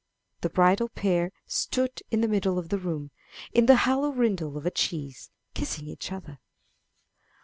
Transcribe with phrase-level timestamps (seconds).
[0.39, 3.11] The bridal pair stood in the middle of the room,
[3.53, 6.39] in the hollow rind of a cheese, kissing each other.